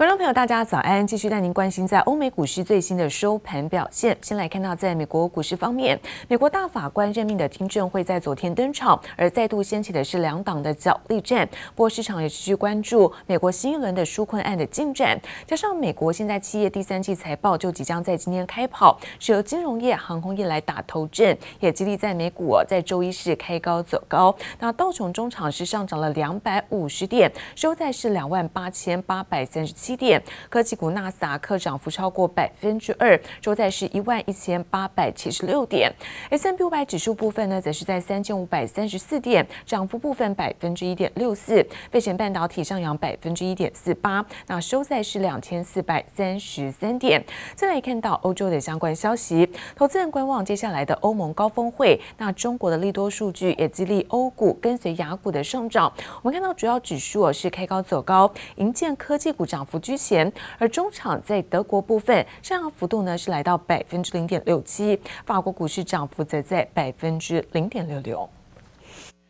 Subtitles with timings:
[0.00, 1.06] 观众朋友，大家早安！
[1.06, 4.16] 继续带您关心在欧美股市最新的收盘表现。
[4.22, 11.46] 先来看到，在美国股市方面，美国大法官任命的听证会在昨天登场，而再度掀起的是两党的角力战。
[11.74, 24.34] 不过，市场也持续关注美国新一轮的纾困案的进展，加上美国现在企业第三季财报就即将在今天开跑，是由金融业、航空业来打头阵，也激励在美股在周一是开高走高。
[24.60, 29.89] 那道琼中场是上涨了两百五十点，收在是两万八千八百三十七。
[29.96, 35.92] 点科技股纳斯达克涨幅超过百分之二，收在是一万一千八百七十六点。
[36.30, 41.66] S&P 五百指数部分呢，则是在三千五百三十四点，涨幅部分百分之一点六四。
[41.90, 47.24] 费城半导体上扬百分之一点四八，那收在是两千四百三十三点。
[47.56, 52.00] 再来看到欧洲的相关消息，投资人观望接下来的欧盟高峰会。
[52.18, 55.92] 那中国的利多数据也激励欧股跟随亚股的上涨。
[56.22, 59.79] 我们看到主要指数是开高走高，银建科技股涨幅。
[59.80, 68.28] 居前，而中场在德国部分上扬幅度呢是来到百分之零点六七，法国股市涨幅则在百分之零点六六。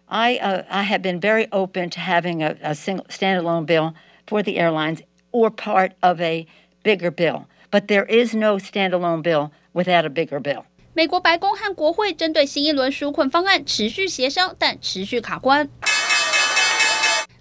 [0.07, 3.95] I uh, I have been very open to having a, a single standalone bill
[4.27, 4.99] for the airlines
[5.31, 6.47] or part of a
[6.83, 10.65] bigger bill, but there is no standalone bill without a bigger bill.
[10.93, 15.69] 美国白宫和国会针对新一轮纾困方案持续协商，但持续卡关。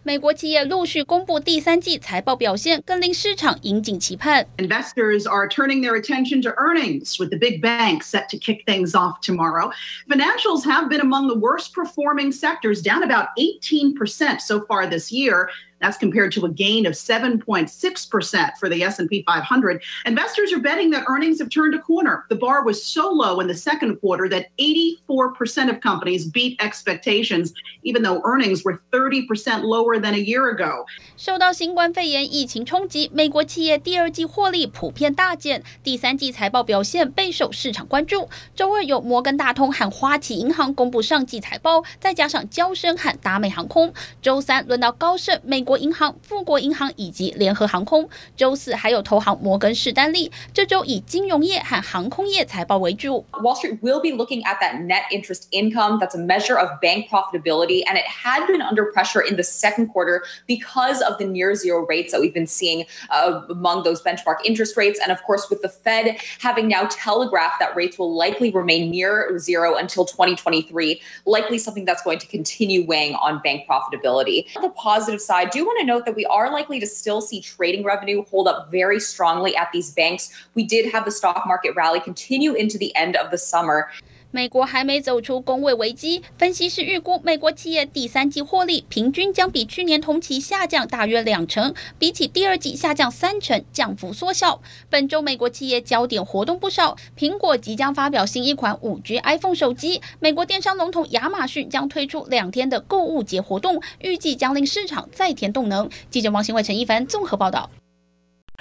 [0.06, 4.46] 美国企业陆续公布第三季财报表现，更令市场引颈期盼。
[4.58, 9.18] Investors are turning their attention to earnings, with the big banks set to kick things off
[9.22, 9.70] tomorrow.
[10.06, 15.48] Financials have been among the worst performing sectors, down about 18% so far this year.
[15.80, 19.82] That's compared to a gain of 7.6% for the S&P 500.
[20.06, 22.24] Investors are betting that earnings have turned a corner.
[22.30, 27.52] The bar was so low in the second quarter that 84% of companies beat expectations,
[27.82, 30.86] even though earnings were 30% lower than a year ago.
[31.18, 38.30] 受到新冠肺炎疫情冲击，美国企业第二季获利普遍大减，第三季财报表现备受市场关注。
[38.54, 43.92] 周二有摩根大通和花旗银行公布上季财报，再加上娇生和达美航空。
[44.22, 45.64] 周三轮到高盛、美。
[45.68, 50.30] 国银行、富国银行以及联合航空，周四还有投行摩根士丹利。
[50.52, 53.24] 这周以金融业和航空业财报为主。
[53.32, 55.98] Wall Street will be looking at that net interest income.
[55.98, 59.88] That's a measure of bank profitability, and it had been under pressure in the second
[59.88, 64.44] quarter because of the near zero rates that we've been seeing uh, among those benchmark
[64.44, 64.98] interest rates.
[65.02, 69.38] And of course, with the Fed having now telegraphed that rates will likely remain near
[69.38, 74.46] zero until 2023, likely something that's going to continue weighing on bank profitability.
[74.56, 77.41] On the positive side, do want to note that we are likely to still see
[77.41, 80.31] trading revenue hold up very strongly at these banks.
[80.55, 83.89] We did have the stock market rally continue into the end of the summer.
[84.31, 94.61] 美国还没走出工位危机，分析师预估美国企业第三季获利平均将比去年同期下降大约两成，比起第二季下降三成，降幅缩小。
[94.87, 105.89] 本周美国企业焦点活动不少，苹果即将发表新一款五 G iPhone 手机，美国电商龙头亚马逊将推出两天的购物节活动，预计将令市场再添动能。
[106.11, 107.67] 记者王新伟、陈一凡综合报道。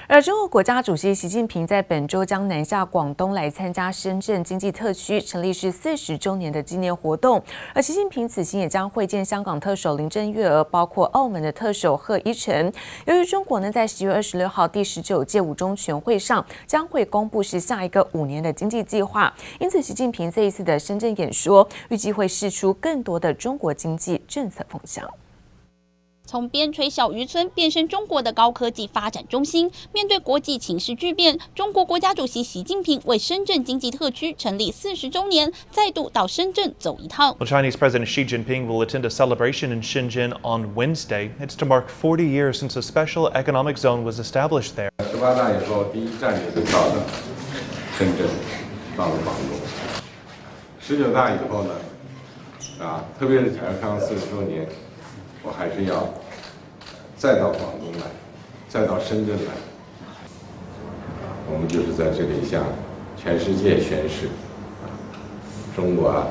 [0.06, 7.42] 而中国国家主席习近平在本周将南下广东来参加深圳经济特区成立是四十周年的纪念活动。
[7.74, 12.72] 而习近平此行也将会见香港特首林郑月娥，包括澳门的特首贺一诚。
[13.04, 25.06] 由于中国呢在十月二十六号第十九届五中全会上将会公布是下一个五年的经济计划，因此习近平这一次的深圳演说预计会释出更多的中国经济政策风向。
[26.28, 37.34] 从边陲小渔村变身中国的高科技发展中心，面对国际情势巨变，中国国家主席习近平为深圳经济特区成立四十周年，再度到深圳走一趟。
[37.38, 41.30] Well, Chinese President Xi Jinping will attend a celebration in Shenzhen on Wednesday.
[41.40, 44.90] It's to mark 40 years since a special economic zone was established there.
[45.10, 47.06] 十八大以后第一站就是到了
[47.96, 48.28] 深圳，
[48.98, 49.58] 到了广东。
[50.78, 51.74] 十九大以后呢，
[52.84, 54.68] 啊，特别是改革开放四十周年。
[55.44, 56.12] 我还是要
[57.18, 58.06] 再到广东来，
[58.68, 59.52] 再到深圳来，
[61.50, 62.62] 我们就是在这里向
[63.20, 64.28] 全世界宣示，
[65.74, 66.28] 中国啊，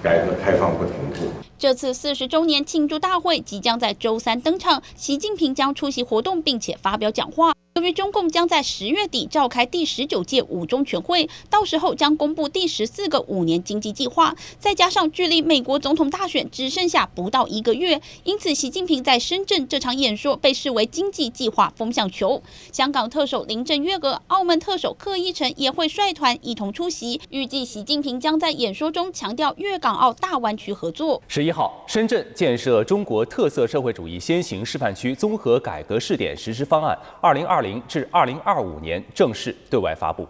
[0.00, 1.32] 改革开放不停步。
[1.58, 7.52] 这次四十周年庆祝大会即将在周三登场，习近平将出席活动并且发表讲话。
[7.74, 22.42] 由于中共将在十月底召开第十九届五中全会，到时候将公布第十四个五年经济计划，再加上距离美国总统大选只剩下不到一个月，因此习近平在深圳这场演说被视为经济计划风向球。
[22.70, 27.18] 香港特首林郑月娥、澳门特首贺一诚也会率团一同出席。
[27.30, 31.22] 预计习近平将在演说中强调粤港澳大湾区合作。
[31.26, 40.28] 十一号，深圳建设中国特色社会主义先行示范区综合改革试点实施方案（二零二零至二零二五年）正式对外发布。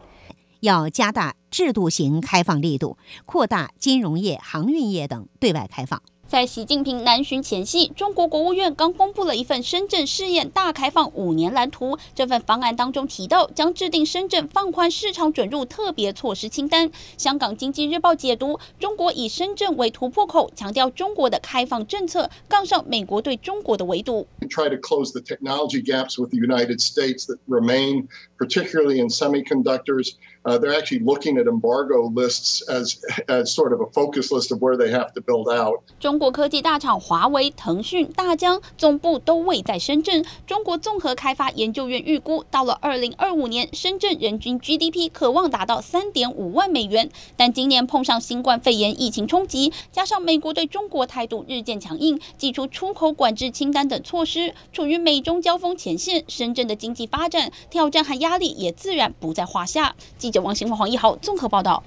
[0.61, 2.97] 要加大制度型开放力度，
[3.27, 6.01] 扩大金融业、航运业等对外开放。
[6.33, 11.99] 在习近平南巡前夕，中国国务院刚公布了一份深圳试验大开放五年蓝图。
[12.15, 16.91] 这份方案当中提到，将制定深圳放宽市场准入特别措施清单。
[17.19, 24.27] 香港经济日报解读，中国以深圳为突破口，强调中国的开放政策杠上美国对中国的围堵。
[24.49, 28.09] Try to close the technology gaps with the United States that remain,
[28.39, 30.13] particularly in semiconductors.
[30.45, 32.97] Uh, they're actually looking at embargo lists as
[33.29, 35.83] as sort of a focus list of where they have to build out.
[36.01, 40.25] 中国科技大厂华为、腾讯、大疆总部都位在深圳。
[40.45, 47.09] 中国综合开发研究院预估，到了二零二五年，深圳人均 GDP 可望达到三点五万美元。
[47.37, 59.95] 但今年碰上新冠肺炎疫情冲击，加上美国对中国态度日渐强硬，祭出出口管制清单等措施，处于美中交锋前线，深圳的经济发展挑战和压力也自然不在话下。
[60.19, 61.83] 记者王新华、黄一豪综合报道。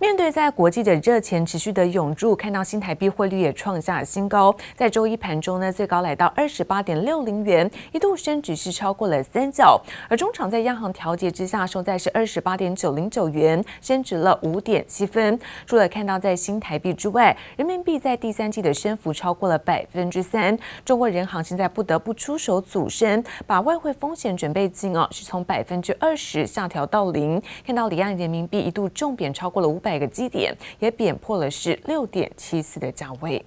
[0.00, 9.78] 面对在国际的热钱持续的涌入，看到新台币汇率也创下新高，在周一盘中呢，最高来到二十八点六零元，一度升值是超过了三角。
[10.08, 15.38] 而中场在央行调节之下，收在是二十八点九零九元，升值了五点七分。
[15.66, 20.58] 除了看到在新台币之外，人民币在第三季的升幅超过了百分之三。
[20.82, 27.40] 中国人行现在不得不出手阻升，把外汇风险准备金啊是从百分之二十下调到零。
[27.66, 29.89] 看到离岸人民币一度重贬超过了五百。
[29.90, 33.44] 百个基点也贬破了是六点七四的价位。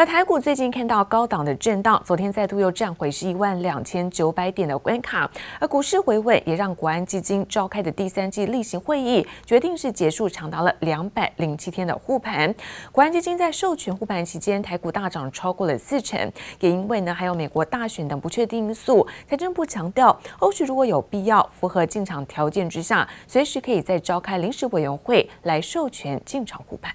[0.00, 5.30] 而台股最近看到高档的震荡，昨天再度又站回是一万两千九百点的关卡。
[5.58, 12.54] 而股市回稳，也让国安基金召开的第三季例行会议决定是结束长达了两百零七天的护盘。
[12.90, 16.18] 国安基金在授权护盘期间，台股大涨超过了四成。
[16.60, 26.90] 也因为呢还有美国大选等不确定因素，财政部强调，后续如果有必要，符合进场条件之下，随时可以再召开临时委员会来授权进场护盘。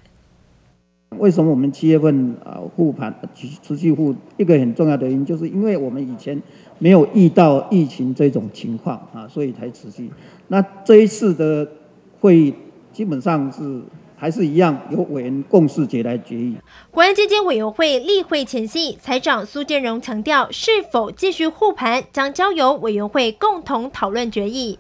[1.20, 4.14] 为什么我们七月份啊护盘持续护？
[4.38, 6.42] 一个很重要的原因，就是因为我们以前
[6.78, 10.10] 没有遇到疫情这种情况啊，所以才持续。
[10.50, 11.68] 那这一次的
[12.20, 12.54] 会议
[12.92, 13.82] 基本上是
[14.18, 16.56] 还是一样，由委员共识决来决议。
[16.92, 24.80] 国安基金委员会例会前夕，财长苏建荣强调，是否继续护盘将交由委员会共同讨论决议。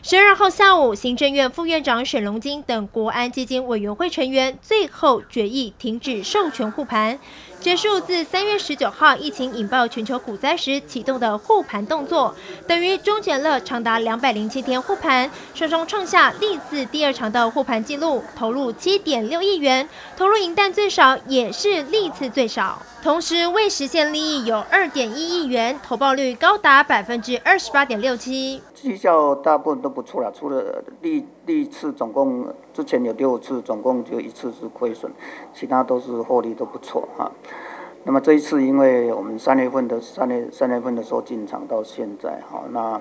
[0.00, 7.18] 十二号下午，行政院副院长沈荣金等国安基金委员会成员最后决议停止授权护盘。
[7.58, 12.32] 结束自三月十九号疫情引爆全球股灾时启动的护盘动作，
[12.68, 22.80] 等于终结了长达两百零七天护盘，双双创下历次第二长的护盘纪录，投入七点六亿元，投入银弹最少也是历次最少。
[23.02, 28.62] 同时未实现利益有二点一亿元，投报率高达百分之二十八点六七。
[28.82, 35.10] 绩效大部分都不错了，除了历历次总共之前有六次，总共就一次是亏损，
[35.52, 37.30] 其他都是获利都不错哈。
[38.04, 43.00] 那么这一次，因为我们三月份的三月三月份的时候进场到现在哈，那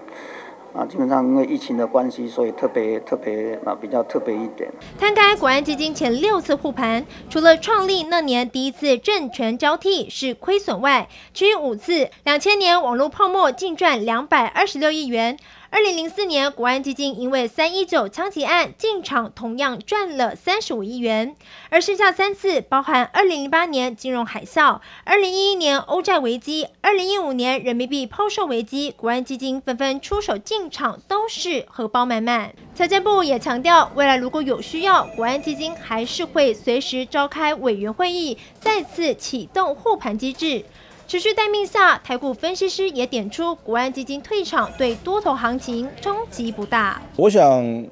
[0.74, 4.70] 啊基本上因为疫情的关系，所以特别特别啊比较特别一点。
[5.00, 15.38] 摊开国安基金前六次护盘，除了创立那年第一次政权交替是亏损外，其余五次，两千年网络泡沫净赚两百二十六亿元。
[15.70, 21.36] 二零零四年，国安基金因为三一九枪击案进场，同样赚了三十五亿元。
[21.70, 32.54] 而剩下三次，包含二零零八年金融海啸、二零一一年欧债危机、二零一五年人民币抛售危机，国安基金纷纷出手进场，都是荷包满满。
[32.74, 40.64] 财政部也强调，未来如果有需要，国安基金还是会随时召开委员会议，再次启动护盘机制。
[41.08, 47.02] 持续待命下，台股分析师也点出，国安基金退场对多头行情冲击不大。
[47.16, 47.88] 我想，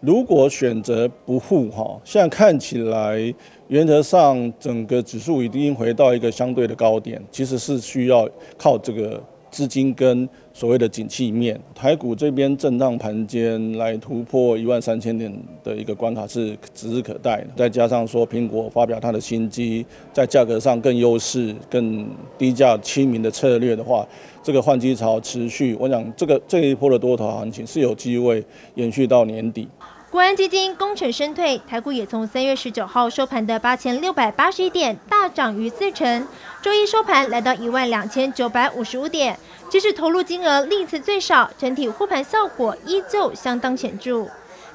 [0.00, 3.32] 如果选择不护哈，现在看起来
[3.68, 9.22] 原则上整个指数已经回到一个相对的高点，其实是需要靠这个
[9.56, 15.32] 资金跟所谓的景气面，台股这边震荡盘间来突破一万三千点
[15.64, 17.46] 的一个关卡是指日可待的。
[17.56, 24.06] 再加上说苹果发表它的新机，在价格上更优势、更低价亲民的策略的话，
[24.42, 28.44] 这个换机潮持续，我想这个这一波的多头行情是有机会
[28.74, 29.66] 延续到年底。
[30.08, 36.26] 国安基金功成身退，台股也从三月十九号收盘的八千六百八十一点大涨逾四成，
[36.62, 39.36] 周一收盘来到一万两千九百五十五点，
[39.68, 44.26] 即使投入金额历次最少，整体护盘效果依旧相当显著。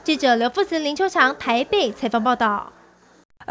[0.03, 2.73] 记者刘富慈、林秋强台北采访报道。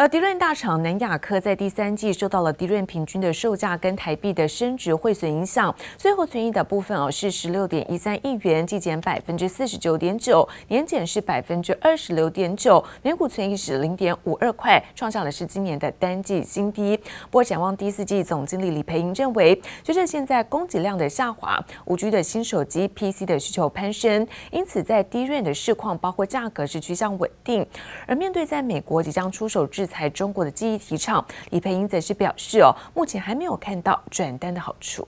[0.01, 16.97] 而迪润大厂南亚科在第三季受到了迪润平均的售价跟台币的升值汇损影响，最后存益的部分哦是十六点一三亿元，季减百分之四十九点九，年减是百分之二十六点九，每股存益是零点五二块，创下的是今年的单季新低。
[17.25, 27.67] 不过展望第四季，总经理李培英认为，随着现在供给量的下滑，五 G 的新手机 PC 的需求攀升，因此在低润的市况包括价格是趋向稳定。
[28.07, 35.07] 而面对在美国即将出手制裁中国的记忆提倡，李培英则是表示哦，目前还没有看到转单的好处。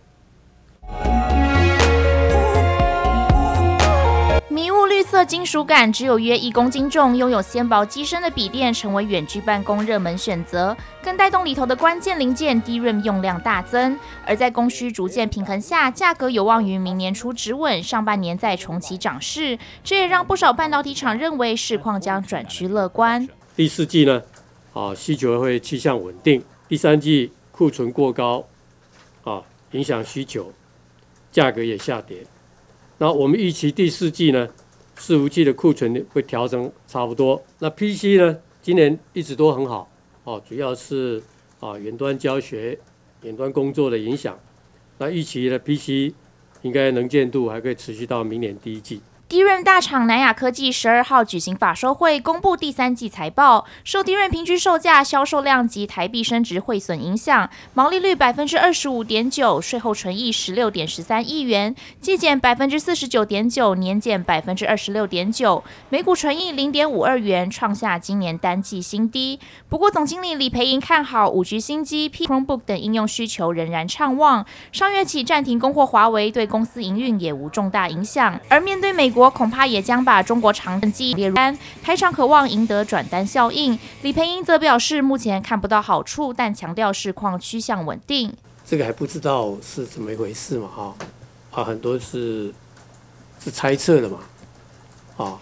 [4.49, 13.99] 迷雾绿色金属感，只有约一公斤重，拥有纤薄机身的笔电成为远距办公热门选择，更带动里头的关键零件 DRAM 用量大增。
[14.27, 19.59] 而在供需逐渐平衡下，价格有望于明年初止稳，上半年再重启涨势。
[19.83, 23.27] 这也让不少半导体厂认为市况将转趋乐观。
[23.57, 24.21] 第四季呢？
[24.73, 26.43] 啊，需求会趋向稳定。
[26.69, 28.47] 第三季库存过高，
[29.25, 30.53] 啊，影响需求，
[31.31, 32.25] 价格也下跌。
[32.99, 34.49] 那我们预期第四季呢，
[34.97, 37.43] 伺服器的库存会调整差不多。
[37.59, 39.91] 那 PC 呢，今年一直都很好，
[40.25, 41.23] 哦，主要是
[41.61, 42.79] 啊远端教学、
[43.23, 44.39] 远端工作的影响。
[44.99, 46.15] 那预期的 PC
[46.63, 49.01] 应该能见度还可以持续到明年第一季。
[49.33, 53.65] DRAM 大厂南亚科技十二号举行法收会，公布第三季财报。
[53.83, 69.41] 受 DRAM 平均售价、销售量及台币升值汇损影响，毛利率百分之二十五点九，税后纯益十六点十三亿元，季减百分之四十九点九，年减百分之二十六点九，每股纯益零点五二元，创下今年单季新低。
[69.71, 74.45] 不过，总经理李培莹看好五 G 新机、P Chromebook 等应用需求仍然畅旺。
[74.73, 78.39] 上月起暂停供货华为，对公司营运也无重大影响。
[78.51, 79.22] 而面对美国。
[79.23, 83.79] 我恐怕也将把中国长记忆列入单，台厂渴望赢得转单效应。
[84.03, 88.35] 李培英则表示，目前看不到好处，但强调市况趋向稳定。
[88.67, 90.69] 这个还不知道是怎么一回事嘛？
[90.75, 90.95] 哈，
[91.53, 92.53] 啊，很多是
[93.39, 94.19] 是猜测的嘛，
[95.17, 95.39] 啊，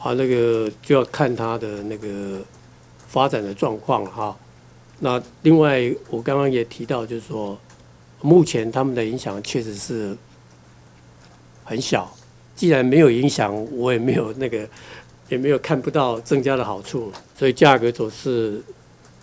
[0.00, 2.40] 啊，那个就要看它的那个
[3.06, 4.36] 发展的状况哈。
[4.98, 7.56] 那另外，我刚刚也提到，就是说，
[8.22, 10.18] 目前他们的影响确实是
[11.62, 12.12] 很小。
[12.60, 14.68] 既然没有影响，我也没有那个，
[15.30, 18.60] 也没有看不到增加的好处，所以价格走势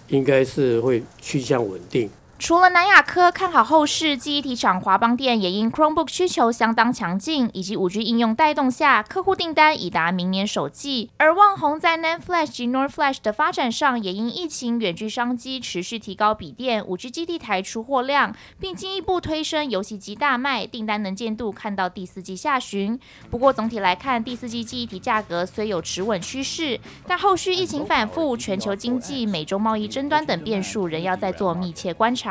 [0.07, 2.09] 应该是会趋向稳定。
[2.39, 11.09] 除了南亚科看好后市，记忆体厂华邦电也因 Chromebook 需求相当强劲，以及 5G 应用带动下，客户订单已达明年首季。
[11.17, 22.99] 而旺宏在 NAND Flash 及 NOR Flash 的发展上，也因疫情远距商机持续提高笔电 5G 基地台出货量，并进一步推升游戏机大卖，订单能见度看到第四季下旬。
[23.31, 32.26] 不过总体来看，第四季记忆体价格虽有持稳趋势，但后续疫情反复、全球经济、美中贸易争端等变数，仍要再做密切观察。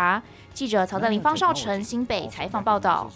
[0.52, 3.08] 记者曹在林、方少成新北采访报道。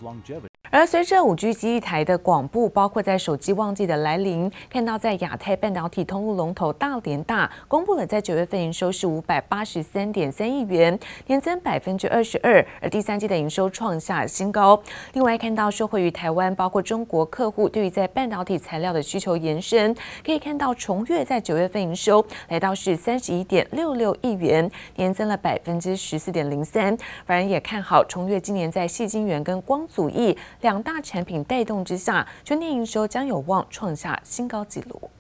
[0.72, 10.96] 而随着五 G 基地台的广布，包括在手机旺季的来临，看到在亚太半导体通路龙头大联大公布了在九月份营收是五百八十三点三亿元，
[11.26, 14.80] 年增百分之二十二，而第三季的营收创下新高。
[15.14, 19.92] 另外看到受惠于台湾，包括中国客户对于在半导体材料的需求延伸，
[20.24, 26.96] 可以看到重越在九月份营收来到是三十一点六六亿元，年增了百分之十四点零三。
[27.26, 30.36] 反而也看好重越今年在矽晶圆跟光阻液。
[30.60, 35.10] 两大产品带动之下，全年营收将有望创下新高纪录。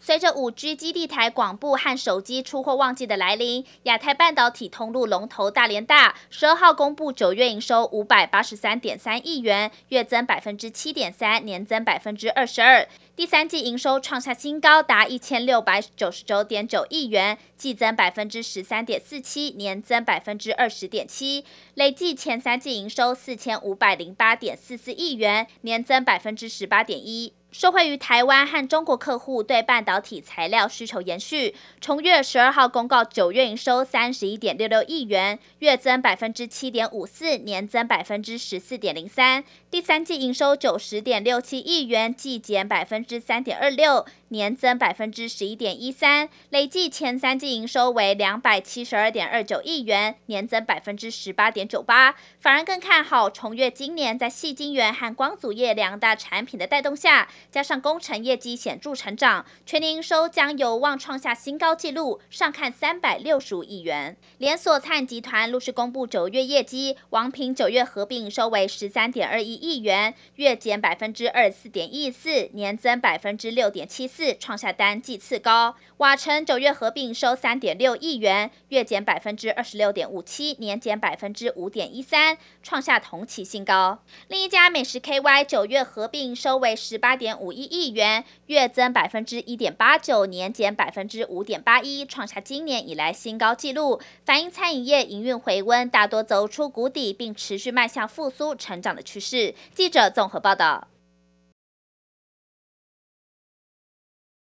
[0.00, 12.86] 随着五 G 基地台广布和手机出货旺季的来临，亚太半导体通路龙头大联大十二号公布九月营收五百八十三点三亿元，月增百分之七点三，年增百分之二十二。
[13.16, 21.44] 第三季营收创下新高，达一千六百九十九点九亿元，季增百分之十三点四七，年增百分之二十点七。
[21.74, 27.32] 累计前三季营收四千五百零八点四四亿元，年增百分之十八点一。
[27.54, 39.44] 受惠于台湾和中国客户对半导体材料需求延续，崇越十二号公告九月营收三十一点六六亿元，月增百分之七点五四，年增百分之十四点零三。
[39.70, 46.28] 第三季营收九十点六七亿元，季减百分之三点二六，年增百分之十一点一三。
[46.50, 52.16] 累计前三季营收为两百七十二点二九亿元，年增百分之十八点九八。
[52.40, 57.28] 反而更看好重越今年在细晶圆和光组业两大产品的带动下。
[57.52, 64.16] 加上工程业绩显著成长，全年营收将有望创下新高纪录，上看三百六十五亿元。
[64.38, 75.74] 连锁餐集团陆续公布九月业绩，王平九月合并营收为十三点二一亿元，月减百分之二十四点一四，年增百分之六点七四，创下单季次高。
[75.96, 83.98] 瓦城九月合并收三点六亿元，月减百分之二十六点五七，年减百分之五点一三，创下同期新高。
[84.28, 99.54] 另一家美食 KY 九月合并收为十八点五一亿元，月增百分之一点八九，年减百分之五点八一，创下今年以来新高纪录，反映餐饮业营运回温，大多走出谷底，并持续迈向复苏成长的趋势。
[99.74, 100.93] 记者综合报道。